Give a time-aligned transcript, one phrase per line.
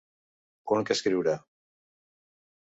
[0.77, 1.37] Un que escriurà.